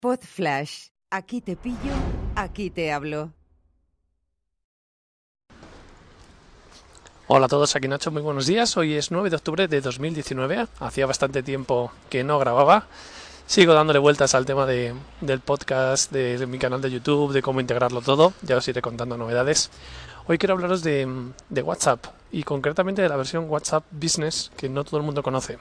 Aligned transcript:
Pod 0.00 0.20
Flash. 0.20 0.90
Aquí 1.10 1.40
te 1.40 1.56
pillo, 1.56 1.92
aquí 2.36 2.70
te 2.70 2.92
hablo. 2.92 3.32
Hola 7.26 7.46
a 7.46 7.48
todos, 7.48 7.74
aquí 7.74 7.88
Nacho, 7.88 8.12
muy 8.12 8.22
buenos 8.22 8.46
días. 8.46 8.76
Hoy 8.76 8.94
es 8.94 9.10
9 9.10 9.28
de 9.28 9.34
octubre 9.34 9.66
de 9.66 9.80
2019. 9.80 10.68
Hacía 10.78 11.04
bastante 11.04 11.42
tiempo 11.42 11.90
que 12.10 12.22
no 12.22 12.38
grababa. 12.38 12.86
Sigo 13.46 13.74
dándole 13.74 13.98
vueltas 13.98 14.36
al 14.36 14.46
tema 14.46 14.66
de, 14.66 14.94
del 15.20 15.40
podcast, 15.40 16.12
de, 16.12 16.38
de 16.38 16.46
mi 16.46 16.60
canal 16.60 16.80
de 16.80 16.92
YouTube, 16.92 17.32
de 17.32 17.42
cómo 17.42 17.60
integrarlo 17.60 18.00
todo. 18.00 18.34
Ya 18.42 18.56
os 18.56 18.68
iré 18.68 18.80
contando 18.80 19.16
novedades. 19.16 19.68
Hoy 20.28 20.38
quiero 20.38 20.54
hablaros 20.54 20.84
de, 20.84 21.08
de 21.48 21.62
WhatsApp 21.62 22.06
y 22.30 22.44
concretamente 22.44 23.02
de 23.02 23.08
la 23.08 23.16
versión 23.16 23.50
WhatsApp 23.50 23.82
Business 23.90 24.52
que 24.56 24.68
no 24.68 24.84
todo 24.84 24.98
el 24.98 25.02
mundo 25.02 25.24
conoce. 25.24 25.58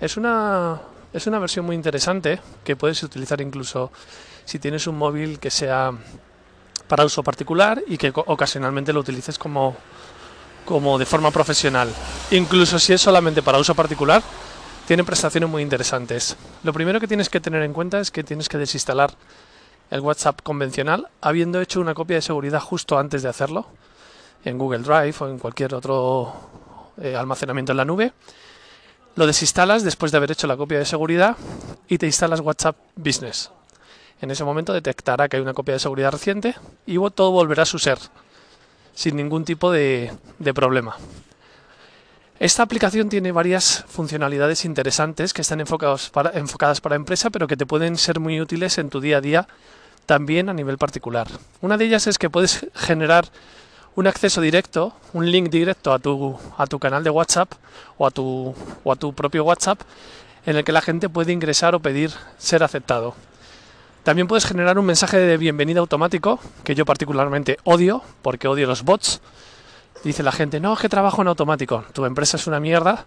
Es 0.00 0.16
una, 0.16 0.80
es 1.16 1.26
una 1.26 1.38
versión 1.38 1.64
muy 1.64 1.74
interesante 1.74 2.40
que 2.62 2.76
puedes 2.76 3.02
utilizar 3.02 3.40
incluso 3.40 3.90
si 4.44 4.58
tienes 4.58 4.86
un 4.86 4.98
móvil 4.98 5.38
que 5.38 5.50
sea 5.50 5.92
para 6.88 7.04
uso 7.04 7.22
particular 7.22 7.82
y 7.86 7.96
que 7.96 8.12
ocasionalmente 8.14 8.92
lo 8.92 9.00
utilices 9.00 9.38
como, 9.38 9.76
como 10.64 10.98
de 10.98 11.06
forma 11.06 11.30
profesional. 11.30 11.88
Incluso 12.32 12.78
si 12.78 12.92
es 12.92 13.00
solamente 13.00 13.42
para 13.42 13.58
uso 13.58 13.74
particular, 13.74 14.22
tiene 14.86 15.04
prestaciones 15.04 15.48
muy 15.48 15.62
interesantes. 15.62 16.36
Lo 16.62 16.72
primero 16.72 17.00
que 17.00 17.08
tienes 17.08 17.30
que 17.30 17.40
tener 17.40 17.62
en 17.62 17.72
cuenta 17.72 17.98
es 17.98 18.10
que 18.10 18.22
tienes 18.22 18.48
que 18.48 18.58
desinstalar 18.58 19.10
el 19.90 20.00
WhatsApp 20.00 20.42
convencional, 20.42 21.08
habiendo 21.20 21.60
hecho 21.60 21.80
una 21.80 21.94
copia 21.94 22.16
de 22.16 22.22
seguridad 22.22 22.60
justo 22.60 22.98
antes 22.98 23.22
de 23.22 23.28
hacerlo, 23.28 23.66
en 24.44 24.58
Google 24.58 24.80
Drive 24.80 25.14
o 25.20 25.28
en 25.28 25.38
cualquier 25.38 25.74
otro 25.74 26.32
eh, 27.00 27.16
almacenamiento 27.16 27.72
en 27.72 27.78
la 27.78 27.84
nube. 27.84 28.12
Lo 29.16 29.26
desinstalas 29.26 29.82
después 29.82 30.12
de 30.12 30.18
haber 30.18 30.30
hecho 30.30 30.46
la 30.46 30.58
copia 30.58 30.78
de 30.78 30.84
seguridad 30.84 31.36
y 31.88 31.96
te 31.96 32.04
instalas 32.04 32.40
WhatsApp 32.40 32.76
Business. 32.96 33.50
En 34.20 34.30
ese 34.30 34.44
momento 34.44 34.74
detectará 34.74 35.26
que 35.26 35.36
hay 35.36 35.42
una 35.42 35.54
copia 35.54 35.72
de 35.72 35.80
seguridad 35.80 36.12
reciente 36.12 36.54
y 36.84 36.98
todo 37.10 37.30
volverá 37.30 37.62
a 37.62 37.66
su 37.66 37.78
ser, 37.78 37.98
sin 38.94 39.16
ningún 39.16 39.46
tipo 39.46 39.72
de, 39.72 40.12
de 40.38 40.52
problema. 40.52 40.96
Esta 42.38 42.62
aplicación 42.62 43.08
tiene 43.08 43.32
varias 43.32 43.86
funcionalidades 43.88 44.66
interesantes 44.66 45.32
que 45.32 45.40
están 45.40 45.60
enfocadas 45.62 46.10
para 46.10 46.96
empresa, 46.96 47.30
pero 47.30 47.46
que 47.46 47.56
te 47.56 47.64
pueden 47.64 47.96
ser 47.96 48.20
muy 48.20 48.38
útiles 48.38 48.76
en 48.76 48.90
tu 48.90 49.00
día 49.00 49.16
a 49.16 49.20
día 49.22 49.48
también 50.04 50.50
a 50.50 50.52
nivel 50.52 50.76
particular. 50.76 51.26
Una 51.62 51.78
de 51.78 51.86
ellas 51.86 52.06
es 52.06 52.18
que 52.18 52.28
puedes 52.28 52.66
generar 52.74 53.30
un 53.96 54.06
acceso 54.06 54.40
directo, 54.40 54.92
un 55.14 55.30
link 55.30 55.48
directo 55.48 55.92
a 55.92 55.98
tu, 55.98 56.38
a 56.56 56.66
tu 56.66 56.78
canal 56.78 57.02
de 57.02 57.10
WhatsApp 57.10 57.52
o 57.96 58.06
a, 58.06 58.10
tu, 58.10 58.54
o 58.84 58.92
a 58.92 58.96
tu 58.96 59.14
propio 59.14 59.42
WhatsApp 59.42 59.80
en 60.44 60.56
el 60.56 60.64
que 60.64 60.72
la 60.72 60.82
gente 60.82 61.08
puede 61.08 61.32
ingresar 61.32 61.74
o 61.74 61.80
pedir 61.80 62.12
ser 62.38 62.62
aceptado. 62.62 63.14
También 64.04 64.28
puedes 64.28 64.44
generar 64.44 64.78
un 64.78 64.86
mensaje 64.86 65.18
de 65.18 65.36
bienvenida 65.36 65.80
automático, 65.80 66.38
que 66.62 66.76
yo 66.76 66.84
particularmente 66.84 67.58
odio, 67.64 68.02
porque 68.22 68.46
odio 68.46 68.68
los 68.68 68.84
bots. 68.84 69.20
Dice 70.04 70.22
la 70.22 70.30
gente, 70.30 70.60
no, 70.60 70.74
es 70.74 70.78
que 70.78 70.88
trabajo 70.88 71.22
en 71.22 71.28
automático. 71.28 71.84
Tu 71.92 72.04
empresa 72.04 72.36
es 72.36 72.46
una 72.46 72.60
mierda 72.60 73.06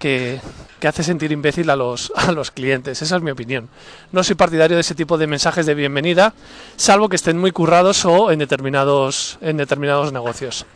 que, 0.00 0.40
que, 0.80 0.88
hace 0.88 1.04
sentir 1.04 1.30
imbécil 1.30 1.70
a 1.70 1.76
los, 1.76 2.12
a 2.16 2.32
los 2.32 2.50
clientes. 2.50 3.00
Esa 3.00 3.16
es 3.16 3.22
mi 3.22 3.30
opinión. 3.30 3.68
No 4.10 4.24
soy 4.24 4.34
partidario 4.34 4.76
de 4.76 4.80
ese 4.80 4.96
tipo 4.96 5.16
de 5.16 5.28
mensajes 5.28 5.66
de 5.66 5.74
bienvenida, 5.74 6.34
salvo 6.76 7.08
que 7.08 7.16
estén 7.16 7.38
muy 7.38 7.52
currados 7.52 8.04
o 8.04 8.32
en 8.32 8.40
determinados, 8.40 9.38
en 9.40 9.56
determinados 9.56 10.12
negocios. 10.12 10.66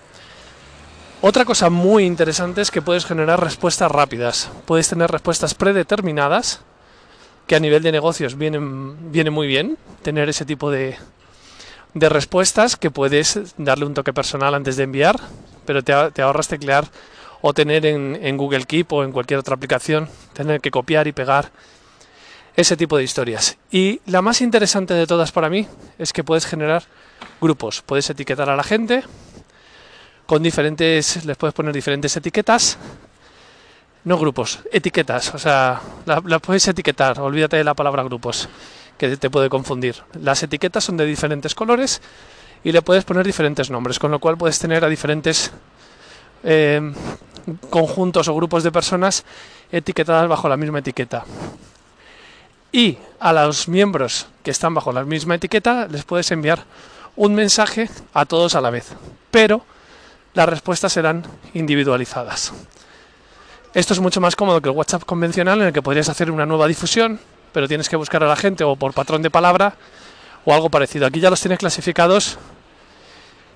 Otra 1.21 1.45
cosa 1.45 1.71
muy 1.71 2.05
interesante 2.05 2.61
es 2.61 2.71
que 2.71 2.83
puedes 2.83 3.07
generar 3.07 3.43
respuestas 3.43 3.91
rápidas. 3.91 4.51
Puedes 4.67 4.89
tener 4.89 5.11
respuestas 5.11 5.55
predeterminadas, 5.55 6.61
que 7.47 7.57
a 7.57 7.61
nivel 7.61 7.83
de 7.83 7.93
negocios 7.93 8.37
vienen, 8.37 9.11
viene 9.11 9.31
muy 9.31 9.47
bien 9.47 9.77
tener 10.03 10.29
ese 10.29 10.45
tipo 10.45 10.71
de, 10.71 10.97
de 11.95 12.09
respuestas 12.09 12.77
que 12.77 12.91
puedes 12.91 13.55
darle 13.57 13.87
un 13.87 13.95
toque 13.95 14.13
personal 14.13 14.55
antes 14.55 14.77
de 14.77 14.85
enviar, 14.85 15.21
pero 15.65 15.83
te, 15.83 15.95
te 16.13 16.23
ahorras 16.23 16.49
teclear 16.49 16.87
o 17.47 17.53
tener 17.53 17.85
en, 17.85 18.19
en, 18.23 18.39
Google 18.39 18.65
Keep 18.65 18.91
o 18.95 19.05
en 19.05 19.13
cualquier 19.13 19.39
otra 19.39 19.55
aplicación, 19.55 20.09
tener 20.33 20.63
que 20.63 20.71
copiar 20.71 21.07
y 21.09 21.13
pegar 21.13 21.51
ese 22.57 22.75
tipo 22.75 22.97
de 22.97 23.05
historias. 23.05 23.59
Y 23.71 24.01
la 24.07 24.23
más 24.23 24.41
interesante 24.41 24.95
de 24.95 25.07
todas 25.07 25.31
para 25.31 25.51
mí 25.51 25.69
es 25.99 26.15
que 26.15 26.25
puedes 26.25 26.47
generar 26.47 26.85
grupos, 27.43 27.83
puedes 27.83 28.09
etiquetar 28.09 28.49
a 28.49 28.57
la 28.57 28.63
gente 28.63 29.03
con 30.25 30.43
diferentes, 30.43 31.27
les 31.27 31.37
puedes 31.37 31.53
poner 31.53 31.75
diferentes 31.75 32.17
etiquetas, 32.17 32.79
no 34.05 34.17
grupos, 34.17 34.61
etiquetas, 34.73 35.35
o 35.35 35.39
sea, 35.39 35.83
las 36.07 36.25
la 36.25 36.39
puedes 36.39 36.67
etiquetar, 36.67 37.21
olvídate 37.21 37.59
de 37.59 37.65
la 37.65 37.75
palabra 37.75 38.03
grupos, 38.05 38.49
que 38.97 39.19
te 39.19 39.29
puede 39.29 39.51
confundir. 39.51 39.97
Las 40.19 40.43
etiquetas 40.43 40.83
son 40.83 40.97
de 40.97 41.05
diferentes 41.05 41.55
colores 41.55 42.01
y 42.65 42.73
le 42.73 42.81
puedes 42.81 43.05
poner 43.05 43.27
diferentes 43.27 43.69
nombres, 43.69 43.99
con 43.99 44.11
lo 44.11 44.19
cual 44.19 44.39
puedes 44.39 44.59
tener 44.59 44.83
a 44.83 44.89
diferentes 44.89 45.53
eh, 46.47 46.93
conjuntos 47.71 48.29
o 48.29 48.35
grupos 48.35 48.63
de 48.63 48.73
personas 48.73 49.25
etiquetadas 49.71 50.29
bajo 50.29 50.49
la 50.49 50.57
misma 50.57 50.79
etiqueta. 50.81 51.25
Y 52.73 52.99
a 53.21 53.33
los 53.33 53.69
miembros 53.69 54.27
que 54.43 54.51
están 54.51 54.75
bajo 54.75 54.93
la 54.93 55.05
misma 55.05 55.37
etiqueta 55.37 55.87
les 55.87 56.05
puedes 56.05 56.31
enviar 56.31 56.65
un 57.17 57.35
mensaje 57.35 57.89
a 58.13 58.25
todos 58.25 58.55
a 58.55 58.61
la 58.61 58.71
vez, 58.71 58.93
pero 59.31 59.65
las 60.35 60.49
respuestas 60.49 60.93
serán 60.93 61.25
individualizadas. 61.55 62.53
Esto 63.73 63.95
es 63.95 64.01
mucho 64.01 64.21
más 64.21 64.37
cómodo 64.37 64.61
que 64.61 64.69
el 64.69 64.75
WhatsApp 64.75 65.05
convencional 65.05 65.61
en 65.61 65.69
el 65.69 65.73
que 65.73 65.83
podrías 65.83 66.09
hacer 66.09 66.31
una 66.31 66.47
nueva 66.47 66.67
difusión, 66.67 67.21
pero 67.53 67.69
tienes 67.69 67.89
que 67.89 67.97
buscar 67.97 68.23
a 68.25 68.29
la 68.29 68.37
gente 68.37 68.65
o 68.65 68.77
por 68.77 68.93
patrón 68.93 69.23
de 69.23 69.31
palabra 69.31 69.75
o 70.45 70.53
algo 70.53 70.69
parecido. 70.71 71.07
Aquí 71.07 71.21
ya 71.21 71.31
los 71.31 71.41
tienes 71.41 71.59
clasificados 71.59 72.39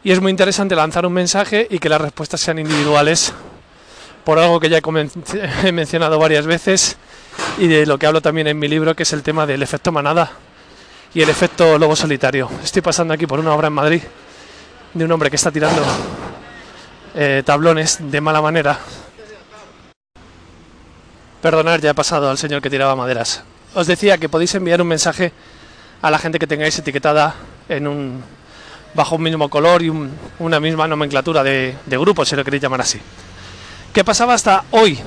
y 0.04 0.12
es 0.12 0.20
muy 0.20 0.30
interesante 0.30 0.76
lanzar 0.76 1.04
un 1.06 1.12
mensaje 1.12 1.66
y 1.68 1.78
que 1.78 1.88
las 1.88 2.00
respuestas 2.00 2.40
sean 2.40 2.58
individuales 2.58 3.32
por 4.24 4.38
algo 4.38 4.60
que 4.60 4.68
ya 4.68 4.80
he 5.64 5.72
mencionado 5.72 6.18
varias 6.18 6.46
veces 6.46 6.96
y 7.58 7.66
de 7.66 7.86
lo 7.86 7.98
que 7.98 8.06
hablo 8.06 8.20
también 8.20 8.46
en 8.46 8.58
mi 8.58 8.68
libro, 8.68 8.94
que 8.94 9.02
es 9.02 9.12
el 9.12 9.22
tema 9.22 9.46
del 9.46 9.62
efecto 9.62 9.92
manada 9.92 10.30
y 11.14 11.22
el 11.22 11.28
efecto 11.28 11.78
lobo 11.78 11.96
solitario. 11.96 12.50
Estoy 12.62 12.82
pasando 12.82 13.14
aquí 13.14 13.26
por 13.26 13.40
una 13.40 13.54
obra 13.54 13.68
en 13.68 13.74
Madrid 13.74 14.02
de 14.94 15.04
un 15.04 15.12
hombre 15.12 15.30
que 15.30 15.36
está 15.36 15.50
tirando 15.50 15.82
eh, 17.14 17.42
tablones 17.44 17.98
de 18.00 18.20
mala 18.20 18.42
manera. 18.42 18.78
Perdonad, 21.40 21.80
ya 21.80 21.90
he 21.90 21.94
pasado 21.94 22.30
al 22.30 22.38
señor 22.38 22.60
que 22.60 22.70
tiraba 22.70 22.96
maderas. 22.96 23.44
Os 23.74 23.86
decía 23.86 24.18
que 24.18 24.28
podéis 24.28 24.54
enviar 24.54 24.82
un 24.82 24.88
mensaje 24.88 25.32
a 26.02 26.10
la 26.10 26.18
gente 26.18 26.38
que 26.38 26.46
tengáis 26.46 26.78
etiquetada 26.78 27.34
en 27.68 27.86
un 27.86 28.22
bajo 28.94 29.16
un 29.16 29.22
mismo 29.22 29.48
color 29.48 29.82
y 29.82 29.90
un, 29.90 30.10
una 30.38 30.58
misma 30.58 30.88
nomenclatura 30.88 31.42
de, 31.42 31.76
de 31.86 31.98
grupos, 31.98 32.28
si 32.28 32.36
lo 32.36 32.44
queréis 32.44 32.62
llamar 32.62 32.80
así. 32.80 33.00
¿Qué 33.92 34.04
pasaba 34.04 34.34
hasta 34.34 34.64
hoy? 34.70 34.98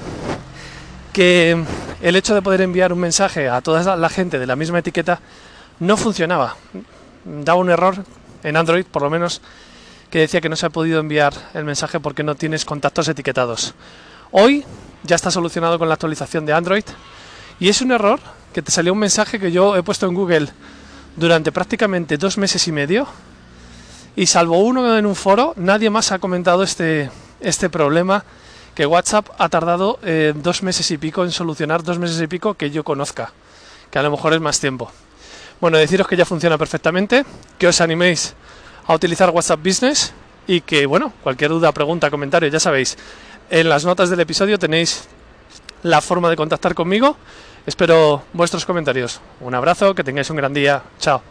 Que 1.14 1.64
el 2.02 2.16
hecho 2.16 2.34
de 2.34 2.42
poder 2.42 2.62
enviar 2.62 2.92
un 2.92 3.00
mensaje 3.00 3.48
a 3.48 3.62
toda 3.62 3.96
la 3.96 4.10
gente 4.10 4.40
de 4.40 4.48
la 4.48 4.56
misma 4.56 4.80
etiqueta 4.80 5.20
no 5.80 5.98
funcionaba. 5.98 6.56
Daba 7.24 7.60
un 7.60 7.70
error 7.70 8.04
en 8.44 8.58
Android, 8.58 8.86
por 8.86 9.04
lo 9.04 9.10
menos, 9.10 9.42
que 10.10 10.20
decía 10.20 10.42
que 10.42 10.50
no 10.50 10.56
se 10.56 10.66
ha 10.66 10.72
podido 10.72 11.00
enviar 11.00 11.34
el 11.54 11.64
mensaje 11.64 12.00
porque 12.00 12.24
no 12.24 12.34
tienes 12.34 12.66
contactos 12.66 13.08
etiquetados. 13.08 13.76
Hoy 14.32 14.66
ya 15.04 15.16
está 15.16 15.30
solucionado 15.30 15.78
con 15.78 15.88
la 15.88 15.94
actualización 15.94 16.46
de 16.48 16.54
Android 16.54 16.84
y 17.60 17.70
es 17.70 17.82
un 17.82 17.92
error 17.92 18.20
que 18.52 18.64
te 18.64 18.72
salió 18.72 18.94
un 18.94 19.00
mensaje 19.00 19.40
que 19.40 19.52
yo 19.52 19.76
he 19.76 19.84
puesto 19.84 20.08
en 20.08 20.16
Google 20.16 20.50
durante 21.16 21.52
prácticamente 21.52 22.18
dos 22.18 22.38
meses 22.40 22.68
y 22.68 22.72
medio 22.72 23.08
y 24.16 24.26
salvo 24.26 24.60
uno 24.60 24.98
en 24.98 25.06
un 25.06 25.16
foro, 25.16 25.54
nadie 25.56 25.90
más 25.90 26.12
ha 26.12 26.20
comentado 26.20 26.64
este, 26.64 27.12
este 27.40 27.70
problema 27.70 28.26
que 28.76 28.86
WhatsApp 28.86 29.28
ha 29.38 29.50
tardado 29.50 30.00
eh, 30.04 30.34
dos 30.36 30.64
meses 30.64 30.90
y 30.92 30.98
pico 30.98 31.24
en 31.24 31.32
solucionar, 31.32 31.84
dos 31.84 32.00
meses 32.00 32.22
y 32.22 32.28
pico 32.28 32.54
que 32.54 32.72
yo 32.72 32.84
conozca, 32.84 33.34
que 33.90 34.00
a 34.00 34.04
lo 34.04 34.12
mejor 34.12 34.34
es 34.34 34.42
más 34.42 34.60
tiempo. 34.60 34.92
Bueno, 35.60 35.78
deciros 35.78 36.08
que 36.08 36.16
ya 36.16 36.26
funciona 36.26 36.58
perfectamente, 36.58 37.26
que 37.58 37.68
os 37.68 37.82
animéis 37.82 38.34
a 38.88 38.94
utilizar 38.96 39.30
WhatsApp 39.30 39.60
Business 39.64 40.14
y 40.48 40.62
que, 40.62 40.86
bueno, 40.86 41.14
cualquier 41.22 41.52
duda, 41.52 41.72
pregunta, 41.72 42.10
comentario, 42.10 42.50
ya 42.50 42.60
sabéis, 42.60 42.98
en 43.50 43.70
las 43.70 43.86
notas 43.86 44.10
del 44.10 44.20
episodio 44.22 44.58
tenéis 44.58 45.08
la 45.84 46.02
forma 46.02 46.30
de 46.30 46.36
contactar 46.36 46.74
conmigo. 46.74 47.18
Espero 47.66 48.24
vuestros 48.34 48.66
comentarios. 48.66 49.22
Un 49.40 49.54
abrazo, 49.54 49.94
que 49.94 50.04
tengáis 50.04 50.30
un 50.30 50.38
gran 50.38 50.54
día. 50.54 50.82
Chao. 51.00 51.22